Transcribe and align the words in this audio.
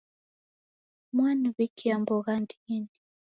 Mwaniw'ikia 1.15 1.95
mbogha 2.01 2.33
ndini. 2.43 2.89